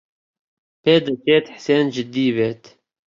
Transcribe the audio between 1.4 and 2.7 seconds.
حسێن جددی بێت.